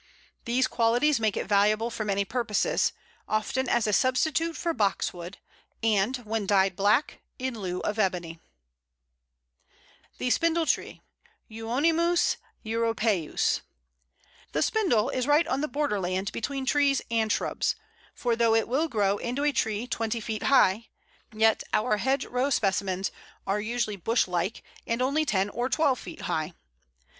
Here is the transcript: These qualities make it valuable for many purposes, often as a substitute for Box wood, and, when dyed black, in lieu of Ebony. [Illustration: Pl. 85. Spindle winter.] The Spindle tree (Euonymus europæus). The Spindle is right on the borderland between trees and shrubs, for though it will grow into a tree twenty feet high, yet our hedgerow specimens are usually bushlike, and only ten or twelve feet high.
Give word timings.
These 0.45 0.65
qualities 0.65 1.19
make 1.19 1.37
it 1.37 1.45
valuable 1.45 1.91
for 1.91 2.03
many 2.03 2.25
purposes, 2.25 2.91
often 3.27 3.69
as 3.69 3.85
a 3.85 3.93
substitute 3.93 4.57
for 4.57 4.73
Box 4.73 5.13
wood, 5.13 5.37
and, 5.83 6.17
when 6.25 6.47
dyed 6.47 6.75
black, 6.75 7.21
in 7.37 7.53
lieu 7.59 7.81
of 7.81 7.99
Ebony. 7.99 8.39
[Illustration: 10.17 10.17
Pl. 10.17 10.25
85. 10.25 10.33
Spindle 10.33 10.61
winter.] 10.61 10.75
The 10.75 10.85
Spindle 10.89 10.99
tree 10.99 11.01
(Euonymus 12.29 12.37
europæus). 12.65 13.61
The 14.53 14.63
Spindle 14.63 15.09
is 15.11 15.27
right 15.27 15.45
on 15.45 15.61
the 15.61 15.67
borderland 15.67 16.31
between 16.31 16.65
trees 16.65 17.03
and 17.11 17.31
shrubs, 17.31 17.75
for 18.15 18.35
though 18.35 18.55
it 18.55 18.67
will 18.67 18.87
grow 18.87 19.17
into 19.19 19.43
a 19.43 19.51
tree 19.51 19.85
twenty 19.85 20.19
feet 20.19 20.41
high, 20.45 20.87
yet 21.31 21.61
our 21.73 21.97
hedgerow 21.97 22.49
specimens 22.49 23.11
are 23.45 23.61
usually 23.61 23.97
bushlike, 23.99 24.63
and 24.87 24.99
only 24.99 25.25
ten 25.25 25.51
or 25.51 25.69
twelve 25.69 25.99
feet 25.99 26.21
high. 26.21 26.53